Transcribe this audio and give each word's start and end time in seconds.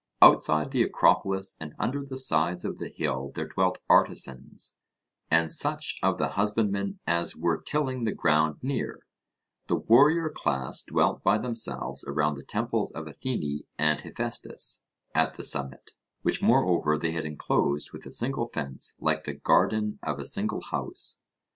Outside 0.19 0.71
the 0.71 0.81
Acropolis 0.81 1.55
and 1.61 1.75
under 1.77 2.01
the 2.01 2.17
sides 2.17 2.65
of 2.65 2.79
the 2.79 2.89
hill 2.89 3.31
there 3.35 3.47
dwelt 3.47 3.77
artisans, 3.87 4.75
and 5.29 5.51
such 5.51 5.99
of 6.01 6.17
the 6.17 6.29
husbandmen 6.29 6.97
as 7.05 7.35
were 7.35 7.61
tilling 7.63 8.03
the 8.03 8.11
ground 8.11 8.57
near; 8.63 9.05
the 9.67 9.75
warrior 9.75 10.27
class 10.31 10.81
dwelt 10.81 11.21
by 11.21 11.37
themselves 11.37 12.03
around 12.07 12.33
the 12.33 12.41
temples 12.43 12.89
of 12.93 13.05
Athene 13.05 13.61
and 13.77 14.01
Hephaestus 14.01 14.83
at 15.13 15.35
the 15.35 15.43
summit, 15.43 15.91
which 16.23 16.41
moreover 16.41 16.97
they 16.97 17.11
had 17.11 17.27
enclosed 17.27 17.93
with 17.93 18.07
a 18.07 18.11
single 18.11 18.47
fence 18.47 18.97
like 19.01 19.25
the 19.25 19.33
garden 19.35 19.99
of 20.01 20.17
a 20.17 20.25
single 20.25 20.61
house. 20.61 21.19